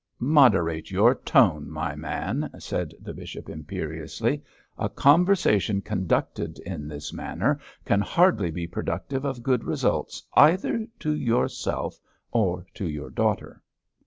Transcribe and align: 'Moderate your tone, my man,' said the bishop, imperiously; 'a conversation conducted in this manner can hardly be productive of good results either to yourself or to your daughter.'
'Moderate 0.17 0.89
your 0.89 1.13
tone, 1.13 1.69
my 1.69 1.93
man,' 1.95 2.49
said 2.57 2.95
the 2.99 3.13
bishop, 3.13 3.47
imperiously; 3.47 4.41
'a 4.75 4.89
conversation 4.89 5.79
conducted 5.79 6.57
in 6.65 6.87
this 6.87 7.13
manner 7.13 7.59
can 7.85 8.01
hardly 8.01 8.49
be 8.49 8.65
productive 8.65 9.25
of 9.25 9.43
good 9.43 9.63
results 9.63 10.23
either 10.33 10.87
to 10.97 11.13
yourself 11.15 11.99
or 12.31 12.65
to 12.73 12.89
your 12.89 13.11
daughter.' 13.11 13.61